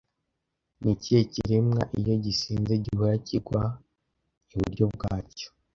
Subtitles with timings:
[0.81, 3.61] Ni ikihe kiremwa, iyo gisinze, gihora kigwa
[4.53, 5.47] iburyo bwacyo